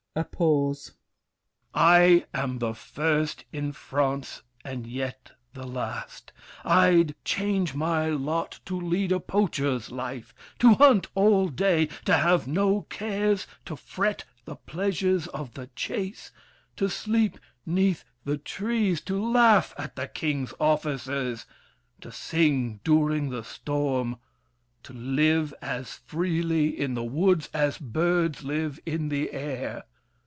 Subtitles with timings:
[0.13, 0.91] [A pause.
[1.73, 6.33] I am the first in France and yet the last!
[6.65, 12.45] I'd change my lot to lead a poacher's life— To hunt all day; to have
[12.45, 16.33] no cares to fret The pleasures of the chase;
[16.75, 18.03] to sleep 'neath
[18.43, 21.45] trees; To laugh at the King's officers,
[22.01, 24.17] to sing During the storm;
[24.83, 29.85] to live as freely in the woods As birds live in the air.